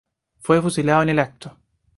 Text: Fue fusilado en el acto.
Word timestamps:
Fue 0.39 0.59
fusilado 0.63 1.03
en 1.03 1.09
el 1.09 1.19
acto. 1.19 1.59